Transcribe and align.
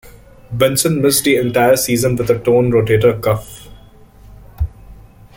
Benson 0.51 0.99
missed 0.99 1.25
the 1.25 1.35
entire 1.35 1.75
season 1.77 2.15
with 2.15 2.27
a 2.31 2.39
torn 2.39 2.71
rotator 2.71 3.21
cuff. 3.21 3.67